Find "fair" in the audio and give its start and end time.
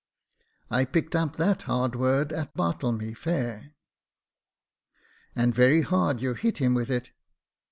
3.15-3.75